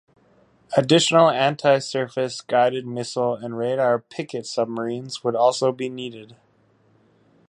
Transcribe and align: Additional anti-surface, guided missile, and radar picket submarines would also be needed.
Additional 0.75 1.29
anti-surface, 1.29 2.41
guided 2.41 2.87
missile, 2.87 3.35
and 3.35 3.55
radar 3.55 3.99
picket 3.99 4.47
submarines 4.47 5.23
would 5.23 5.35
also 5.35 5.71
be 5.71 5.89
needed. 5.89 6.35